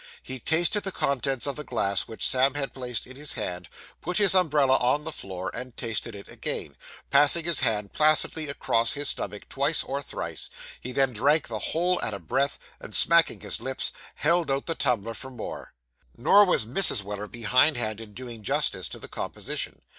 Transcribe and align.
He 0.23 0.39
tasted 0.39 0.81
the 0.81 0.91
contents 0.91 1.45
of 1.45 1.55
the 1.55 1.63
glass 1.63 2.07
which 2.07 2.27
Sam 2.27 2.55
had 2.55 2.73
placed 2.73 3.05
in 3.05 3.17
his 3.17 3.33
hand, 3.33 3.69
put 4.01 4.17
his 4.17 4.33
umbrella 4.33 4.77
on 4.77 5.03
the 5.03 5.11
floor, 5.11 5.51
and 5.53 5.77
tasted 5.77 6.15
it 6.15 6.27
again, 6.27 6.75
passing 7.11 7.45
his 7.45 7.59
hand 7.59 7.93
placidly 7.93 8.49
across 8.49 8.93
his 8.93 9.09
stomach 9.09 9.47
twice 9.47 9.83
or 9.83 10.01
thrice; 10.01 10.49
he 10.79 10.91
then 10.91 11.13
drank 11.13 11.49
the 11.49 11.59
whole 11.59 12.01
at 12.01 12.15
a 12.15 12.19
breath, 12.19 12.57
and 12.79 12.95
smacking 12.95 13.41
his 13.41 13.61
lips, 13.61 13.91
held 14.15 14.49
out 14.49 14.65
the 14.65 14.73
tumbler 14.73 15.13
for 15.13 15.29
more. 15.29 15.71
Nor 16.17 16.45
was 16.45 16.65
Mrs. 16.65 17.03
Weller 17.03 17.27
behind 17.27 17.77
hand 17.77 18.01
in 18.01 18.15
doing 18.15 18.41
justice 18.41 18.89
to 18.89 18.97
the 18.97 19.07
composition. 19.07 19.83